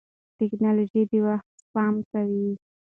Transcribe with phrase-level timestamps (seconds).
[0.37, 2.49] ټکنالوژي د وخت سپما کوي.